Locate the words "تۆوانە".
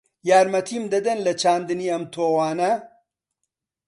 2.13-2.71